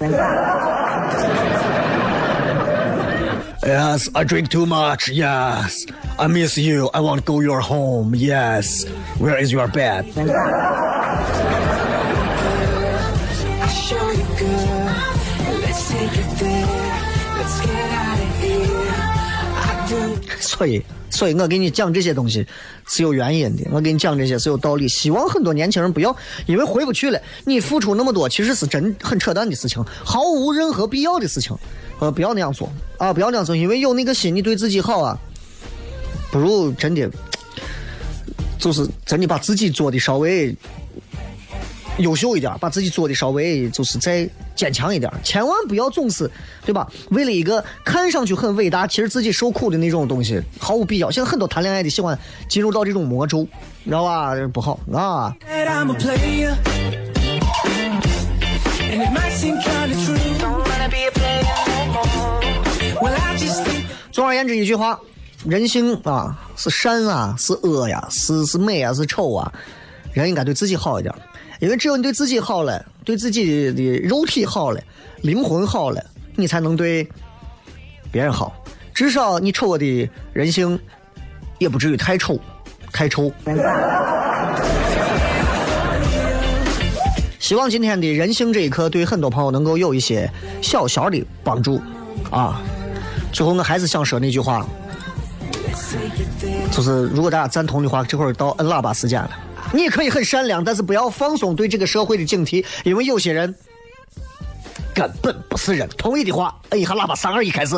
[3.64, 5.08] Yes, I drink too much.
[5.08, 5.86] Yes,
[6.18, 6.88] I miss you.
[6.88, 8.14] I want to go your home.
[8.14, 8.86] Yes,
[9.20, 10.04] where is your bed?
[20.62, 22.46] 可以，所以我给你讲这些东西
[22.88, 24.88] 是有原因的，我给你讲这些是有道理。
[24.88, 31.58] 希望很多年轻人不要因为回不去了，你付出那么多，其实是真很扯淡的事情，毫无任何必要的事情。
[31.98, 32.72] 呃，不要那样做。
[33.00, 35.18] 啊，不要那样做，因为有那个心，你对自己好啊，
[36.32, 37.10] 不如真的，
[38.60, 40.56] 就是真的把自己做的稍微
[41.98, 46.30] 优秀一点，把自己做的稍微就是再坚强一点，千万不要总是
[46.66, 46.88] 对吧？
[47.10, 51.12] 为了一个看上去很伟大，其实自己受苦的那种东西，毫无必要。
[51.12, 53.48] 现在很多谈恋爱的喜欢进入到这种魔咒，
[53.84, 54.34] 你知道吧？
[54.54, 55.36] 不好啊！
[64.12, 65.00] 总而言之一句话，
[65.46, 69.52] 人性啊是善啊是恶呀，是是美啊是丑啊，
[70.14, 71.14] 人应该对自己好一点，
[71.62, 74.82] 因为只有你对自己好了，对自己的肉体好了，
[75.22, 76.04] 灵魂好了，
[76.36, 77.08] 你才能对
[78.12, 78.52] 别人好。
[78.96, 80.78] 至少你瞅我的人性，
[81.60, 82.40] 也不至于太丑，
[82.92, 83.32] 太臭。
[87.40, 90.28] 希望今天的人性这一课对很多朋友能够有一些
[90.64, 91.80] 小小的帮助，
[92.32, 92.60] 啊。
[93.32, 94.66] 最后我还是想说那句话，
[96.72, 99.30] 就是如果大家赞同的话，这会儿到摁喇叭时间了。
[99.74, 103.56] 你可以很善良，但是不要放松对这个社会的警惕，因为有些人
[104.94, 105.88] 根本不是人。
[105.98, 107.76] 同意的话，摁一下喇叭，三二一，开始。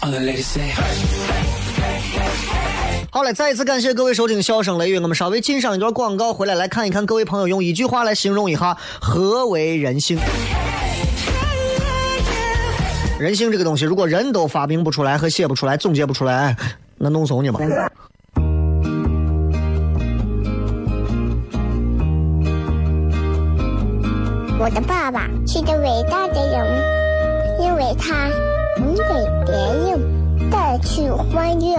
[0.00, 1.13] I love to see you
[3.14, 10.18] 好嘞，再一次感谢各位收听《笑声雷雨》，我们稍微进上一段广告，回来来看一看各位朋友用一句话来形容一下何为人性。
[13.16, 16.56] 人性这个东西，如果人都发明不出来和写不出来、总结不出来，
[16.98, 17.60] 那弄怂你吗？
[24.58, 26.66] 我的爸爸是个伟大的人，
[27.60, 28.26] 因为他
[28.76, 29.04] 能给
[29.46, 29.54] 别
[29.88, 31.78] 人带去欢乐。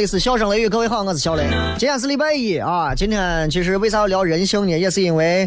[0.00, 1.46] 这里是笑声雷雨，各位好，我是小雷。
[1.76, 4.78] 今天是礼拜一啊，今天其实为啥要聊人性呢？
[4.78, 5.46] 也是因为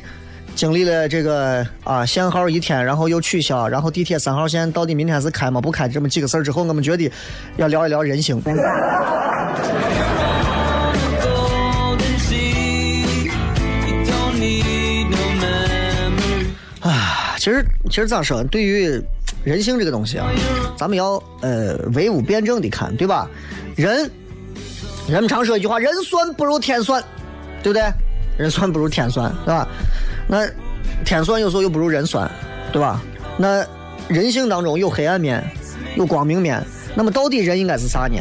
[0.53, 5.59] 经历了这个啊限号一天，然后又取消，然后地铁三号线到底明天是开吗？
[5.59, 7.11] 不开这么几个事儿之后，我们觉得
[7.57, 8.39] 要聊一聊人性。
[16.81, 19.01] 啊，其实其实咋说，对于
[19.43, 20.29] 人性这个东西啊，
[20.77, 23.27] 咱们要呃唯物辩证的看，对吧？
[23.75, 24.07] 人，
[25.07, 27.03] 人们常说一句话，人算不如天算，
[27.61, 27.83] 对不对？
[28.37, 29.67] 人算不如天算，对吧？
[30.27, 30.47] 那
[31.03, 32.29] 天算有时候又不如人算，
[32.71, 33.01] 对吧？
[33.37, 33.65] 那
[34.07, 35.43] 人性当中有黑暗面，
[35.95, 36.63] 有光明面，
[36.95, 38.17] 那么到底人应该是啥呢？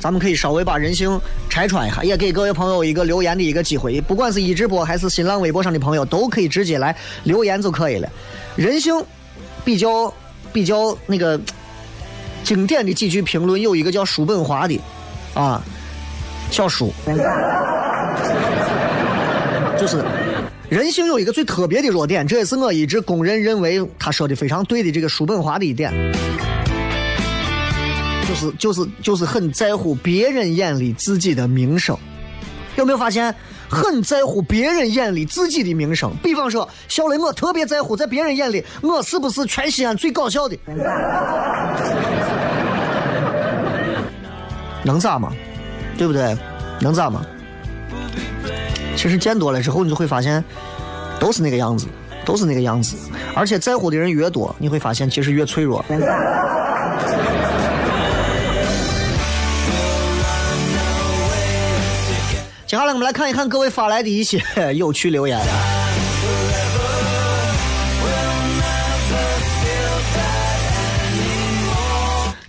[0.00, 4.00] 咱们可以稍微把人性拆穿一下，也给各位朋友一个留言的一个机会。
[4.00, 8.08] 不管是一直播还是新浪微博上的朋友，都可以直接来留言就可以了。
[8.56, 8.94] 人性
[9.64, 10.12] 比较
[10.52, 11.38] 比较那个
[12.48, 14.80] 经典的几句评论，有一个叫叔本华的
[15.34, 15.62] 啊，
[16.50, 16.90] 小叔，
[19.78, 20.02] 就是
[20.70, 25.92] 人性有一个最特别的弱点，这也是我一直公认认为他说的非常对的这个叔本华的一点。
[28.26, 31.94] 就是就是就是很在乎别人眼里自己的名声，
[32.76, 33.34] 有没有发现？
[33.70, 36.10] 很在乎别人眼里自己的名声。
[36.22, 40.56] 比方说，小雷，我特别在乎在别人眼里我是不是全西安最搞笑的，
[44.88, 45.30] 能咋嘛？
[45.98, 46.34] 对不对？
[46.80, 47.20] 能咋嘛？
[48.96, 50.42] 其实见多了之后，你就会发现，
[51.20, 51.86] 都是那个样子，
[52.24, 52.96] 都是那个样子。
[53.34, 55.84] 而且在乎的人越多，你会发现其实越脆弱。
[62.66, 64.42] 接下来我们来看一看各位发来的一些
[64.74, 65.38] 有趣留言。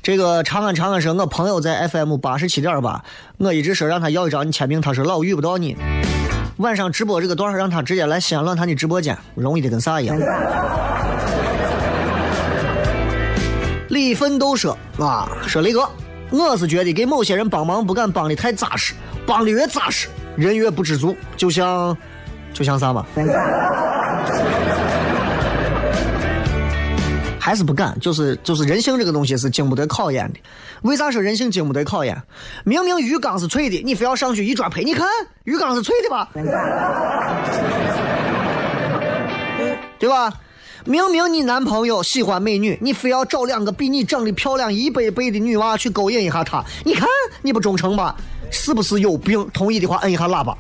[0.10, 3.04] 这个长安长安说，我朋友在 FM 八十七点八，
[3.38, 5.78] 我一直说让他要一张你签名，他说老遇不到你。
[6.58, 10.18] 晚上直播这个段儿让他直接来西安论坛的直播间，容易的跟啥一样。
[13.90, 15.88] 李奋斗说啊，说雷哥，
[16.32, 18.96] 我是觉得给某些人帮忙不敢帮的太扎实，
[19.28, 21.96] 帮的越扎实，人越不知足，就像
[22.52, 23.06] 就像啥嘛？
[27.40, 30.40] 还是不敢，就是就是人性这个东西是经不得考验的。
[30.82, 32.22] 为啥说人性经不得考验？
[32.66, 34.84] 明明鱼缸是脆的，你非要上去一抓呸！
[34.84, 35.08] 你看
[35.46, 36.30] 鱼缸是脆的吧？
[39.98, 40.34] 对吧？
[40.86, 47.08] 明明你男朋友喜欢美女，你非要找两个比你长得漂亮一百倍的女娃去勾引一下她，你看
[47.42, 48.16] 你不忠诚吧？
[48.52, 49.48] 是不是有病？
[49.54, 50.58] 同意的话摁一下喇叭。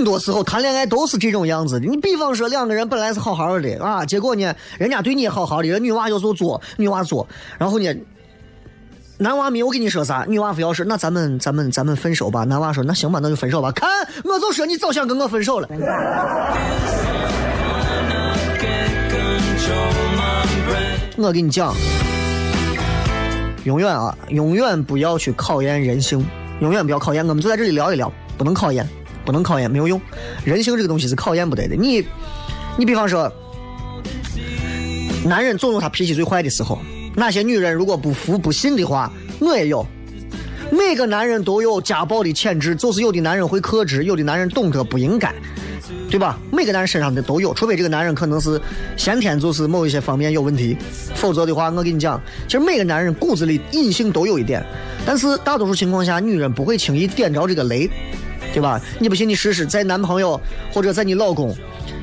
[0.00, 1.86] 很多时候谈恋爱都是这种样子的。
[1.86, 7.28] 你比方说两个人本来是好好的啊，结果呢，人家对你好好的，人女娃有时候作，女娃作，
[7.58, 7.94] 然后呢，
[9.18, 12.44] 男娃没有跟你说啥，女娃非要说那咱们咱们咱们分手吧。
[12.44, 13.70] 男娃说那行吧，那就分手吧。
[13.72, 13.90] 看，
[14.24, 15.68] 我就说你早想跟我分手了。
[21.18, 21.74] 我跟你讲，
[23.64, 26.26] 永远啊，永远不要去考验人性，
[26.60, 27.22] 永远不要考验。
[27.28, 28.88] 我们就在这里聊一聊，不能考验，
[29.30, 30.00] 不能考验，没有用。
[30.44, 31.76] 人性这个东西是考验不得的。
[31.76, 32.04] 你，
[32.76, 33.32] 你比方说，
[35.24, 36.80] 男人总有他脾气最坏的时候。
[37.14, 39.86] 哪些女人如果不服不信的话，我也有。
[40.72, 45.32] 每个男人都有家暴的潜质，就是有的男人会克制，有的男人懂得不应该。
[46.08, 46.36] 对吧？
[46.52, 48.60] 每个男人身上的都有，除非这个男人可能是
[48.96, 50.76] 先天就是某一些方面有问题，
[51.14, 54.64] 否则的话，我跟你讲，其实每个男人骨子里隐性都有一点，
[55.06, 57.88] 但是大多数情况下，女人不会轻易点着这个雷，
[58.52, 58.80] 对吧？
[58.98, 60.40] 你不信你试试，在男朋友
[60.72, 61.56] 或者在你老公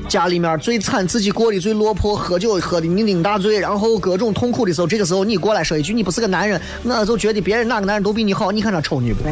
[0.08, 9.22] 家里面最惨，自己过得最落魄，喝酒喝的酩酊大醉，然后各种痛苦的时候，这个时候你过来说一句你不是个男人，我就觉得别人哪个男人都比你好，你看他抽你不？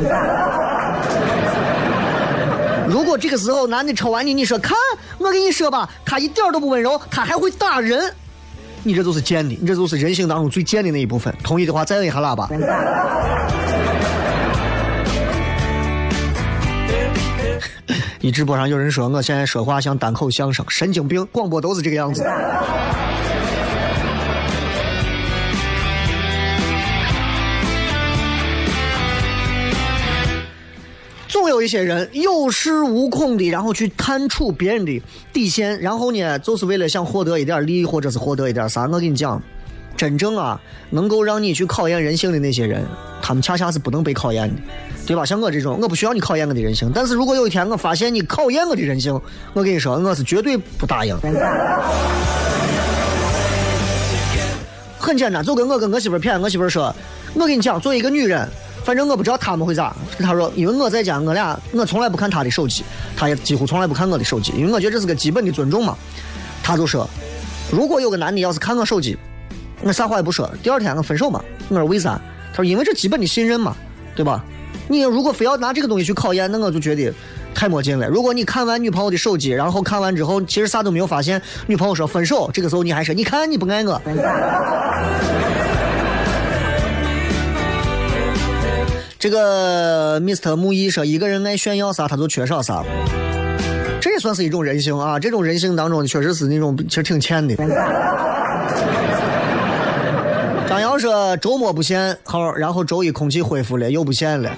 [2.88, 4.76] 如果这个时候男的抽完你，你说看
[5.18, 8.12] 我跟你说吧，他一点都不温柔，他还会打人，
[8.84, 11.34] 你这就是贱的，你这就是人性当中最贱的那一部分。
[11.42, 12.48] 同意的话再摁一下喇叭。
[18.20, 22.24] 一直播上有人说我现在说话像单口相声，神经病，广播都是这个样子。
[31.28, 35.02] 总有一些人有恃无恐的，然后去探触别人的
[35.32, 38.86] 底线，然后呢，就是为了想获得一点利益，或者是获得一点啥。
[38.86, 39.40] 我跟你讲，
[39.96, 42.84] 真正啊，能够让你去考验人性的那些人，
[43.22, 44.62] 他们恰恰是不能被考验的，
[45.06, 45.24] 对吧？
[45.24, 49.18] 像我这种，我不需要你考验我的人性，但是如果有一天我发现你考验我的人性，
[49.54, 51.16] 我跟你说，我是绝对不答应。
[54.98, 56.94] 很简单，就跟我跟我媳妇儿谝，我媳妇儿说，
[57.34, 58.48] 我跟你讲，作为一个女人。
[58.84, 59.96] 反正我不知道他们会咋。
[60.20, 62.84] 他说，因为我在家，我俩我从来不看他的手机，
[63.16, 65.96] 他也几乎从来不看我的手机，因为我觉得这是个基本的尊重嘛。
[66.62, 67.08] 他就说，
[67.68, 69.18] 如果有个男的要是看我手机，
[69.82, 71.42] 我啥话也不说，第二天我分手嘛。
[71.68, 72.20] 我说为啥？
[72.52, 73.76] 他说因为这基本的信任嘛，
[74.14, 74.42] 对吧？
[74.88, 77.12] 你如果非要拿这个东西去考验，那我就觉得
[77.54, 78.08] 太没劲了。
[78.08, 84.00] 如果你看完女朋友的手机，然后看完之后其实啥都没有发现，女朋友说分手，这个时候你还说你看你不爱我。
[89.18, 90.54] 这个 Mr.
[90.54, 92.84] 木易说，一个人爱炫耀啥，他就缺少啥。
[94.00, 95.18] 这也算是一种人性啊！
[95.18, 97.56] 这种人性当中，确实是那种其实挺欠的。
[100.98, 104.50] 说，周末不限号，然后周一空气恢复了，又不限了。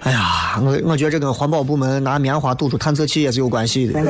[0.00, 4.00] 哎呀，我我觉得这跟环保部门拿棉花堵住探测器也是有关系的。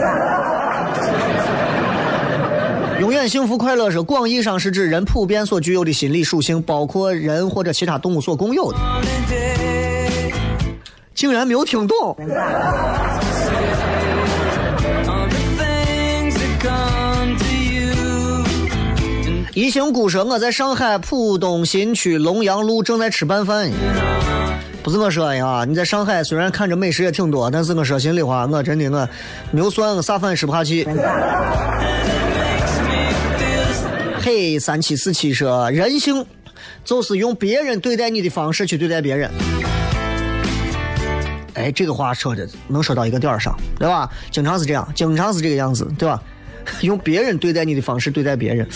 [3.00, 8.78] 永远幸福快乐是广义上是指人普遍所具有的心理属性，包括人或者其他动物所共有的。
[11.14, 12.16] 竟然没有听懂。
[19.54, 23.70] 一行姑说：“我在上海浦东新区龙阳路正在吃拌饭。”
[24.82, 29.06] 不是我说呀，你在上海虽然看着美食也挺多，但是我说心里话，我真的我
[29.50, 30.88] 没有蒜，我啥饭也吃不下去。
[34.22, 36.24] 嘿，三七四七说人性
[36.82, 39.30] 就是用别人对待你的方式去对待别人。
[41.52, 44.08] 哎，这个话说的能说到一个点儿上，对吧？
[44.30, 46.20] 经常是这样，经常是这个样子，对吧？
[46.80, 48.66] 用别人对待你的方式对待别人，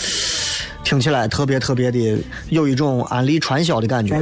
[0.87, 2.17] 听起来特别特别的
[2.47, 4.17] 有一种安利传销的感觉。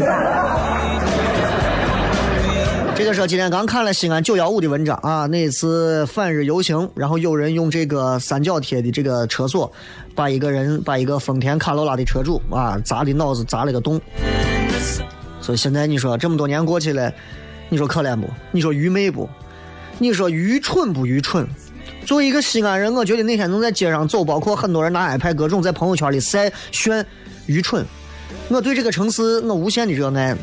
[2.95, 9.71] 这个是今天刚看了西安九幺五的文章啊，那次反日游行，然后有人用这个三角铁的这个车锁，
[10.15, 14.01] 把一个人把一个丰田卡罗拉的车主啊砸的脑子砸了个洞。
[15.39, 17.13] 所以现在你说这么多年过去了，
[17.69, 18.27] 你说可怜不？
[18.51, 19.29] 你说愚昧不？
[19.99, 21.47] 你说愚蠢不愚蠢？
[22.05, 27.03] 作为一个西安人，我觉得那天能在街上走，包括很多人拿 iPad 各种在朋友圈里晒炫
[27.47, 27.83] 愚蠢。
[28.47, 30.37] 我对这个城市我无限的热爱。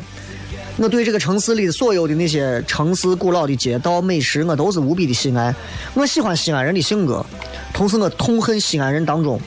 [0.75, 5.53] 我对这个城市里所有的那些城市古老的街道美食，我都是无比的喜爱。
[5.93, 7.25] 我喜欢西安人的性格，
[7.73, 9.39] 同时我痛恨西安人当中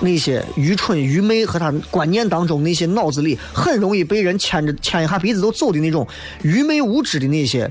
[0.00, 6.06] 那些愚蠢愚昧和他观念当中那些脑子里很容易被人牵着牵一下鼻子就走的那种
[6.42, 7.70] 愚昧无知的那些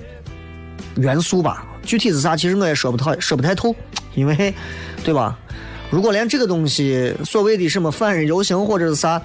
[0.96, 1.66] 元素吧。
[1.90, 3.76] 具体是啥，其实我也说不太说不太透，
[4.14, 4.54] 因为，
[5.04, 5.36] 对吧？
[5.90, 9.20] 如果连这个东西所谓的什么反日游行或者是啥。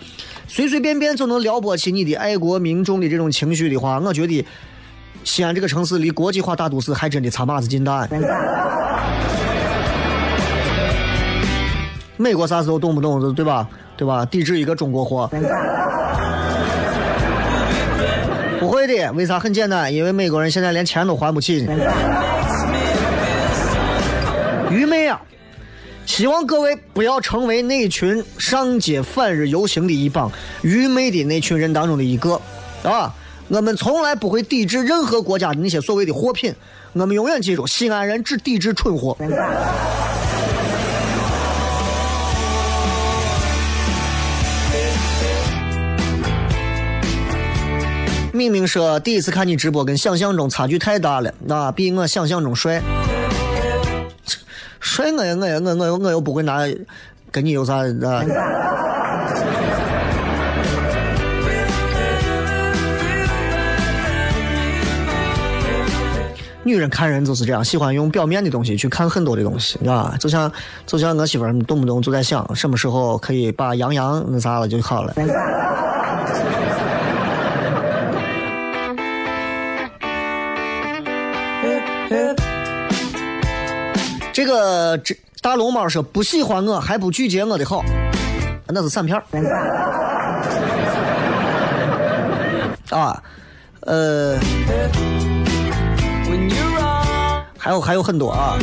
[0.47, 4.45] 随随便便就能撩拨起你的爱国民众的这种情绪的话，我觉得
[5.25, 8.07] 西安这个城市离国际化大都市还真的差码子劲大。
[12.17, 13.69] 美国啥时候动不动就对吧？
[13.97, 14.25] 对吧？
[14.27, 15.29] 抵制一个中国货？
[18.61, 19.41] 不会的，为啥？
[19.41, 21.67] 很简单，因为美国人现在连钱都还不起。
[26.17, 30.31] 希望各位不要成为那群上街反日游行的一帮
[30.63, 32.41] 愚昧的那群人当中的一个，
[32.85, 33.13] 啊！
[33.49, 36.55] 我们从来不会抵制任何国家的那些所谓的货品，
[36.93, 39.17] 我们永远记住，西安人只抵制蠢货。
[48.33, 52.81] 明明说第一次看你直播，跟想象中差距太大了，啊，比我想象中帅。
[54.85, 56.61] 帅我也我也我我又我又不会拿，
[57.33, 58.23] 跟你有啥啊？
[66.63, 70.53] 女人看人就是这样，喜欢用表面的东西去看很多的东西，啊，就像
[70.87, 75.15] 就像我媳妇儿动不动就在想什么时候可以把杨洋那啥了就好了。
[84.55, 87.85] 呃这大龙猫说不喜欢我还不拒绝我的好，
[88.69, 89.25] 那是散片儿。
[92.97, 93.21] 啊，
[93.81, 94.39] 呃，
[97.59, 98.57] 还有还有很多啊。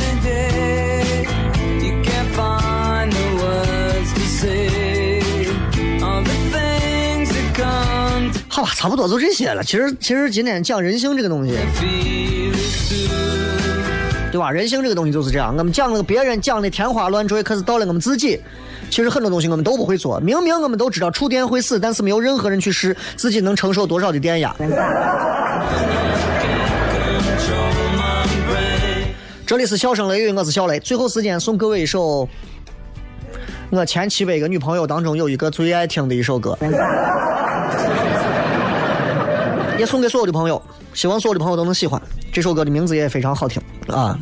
[8.48, 9.64] 好吧，差不多就这些了。
[9.64, 11.58] 其实其实今天讲人性这个东西。
[14.32, 14.50] 对吧？
[14.50, 18.40] 人性这个东西就是这样，我们讲了个别人讲的天花乱坠，可是到了我们自己，
[18.90, 20.18] 其实很多东西我们都不会做。
[20.22, 24.56] 明明我们都知道触电会死，但是没有任何人去试自己能承受多少的电压。
[29.46, 30.80] 这里是笑声雷雨，我是小雷。
[30.80, 32.26] 最后时间送各位一首
[33.70, 36.58] 我前七百个女朋友当中有一个最爱听的一首歌，
[39.78, 40.62] 也送给所有的朋友，
[40.94, 42.02] 希望所有的朋友都能喜欢。
[42.32, 44.18] 这首歌的名字也非常好听啊！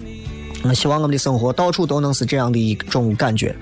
[0.64, 3.55] 我希望我们的生活到处都能是这样的一种感觉。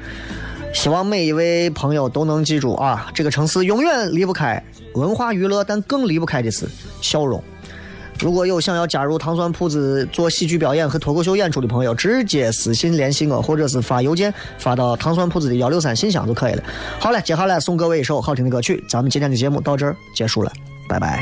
[0.73, 4.61] 希望每一位朋友都能记住啊，这个城市永远离不开
[4.93, 6.67] 文化娱乐，但更离不开的是
[7.01, 7.43] 笑容。
[8.19, 16.63] 如果有想要加入糖蒜铺子做喜剧表演和脱口秀演出的朋友，直接私信联系我，或者是发邮件发到糖蒜铺子的幺六三信箱就可以了。
[16.99, 20.51] 好了，接下来送各位一首好听的歌曲，咱们今天的节目到这儿结束了，
[20.89, 21.21] 拜拜。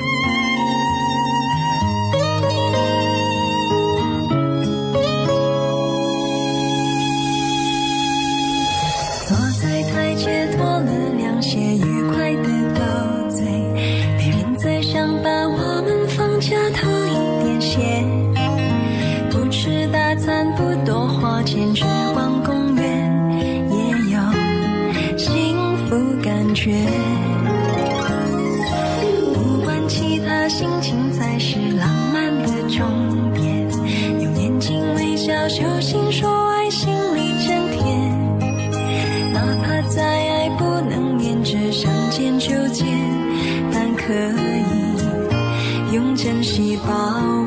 [20.16, 22.84] 吃大餐，不多花钱，去逛公园
[23.70, 23.78] 也
[24.14, 24.20] 有
[25.18, 25.58] 幸
[25.88, 26.74] 福感觉。
[29.34, 33.68] 不管其他，心情才是浪漫的终点。
[34.22, 37.84] 用眼睛微笑，手心说爱，心里真甜。
[39.34, 42.88] 哪怕再爱不能连着想见就见，
[43.72, 47.45] 但可以用珍惜把握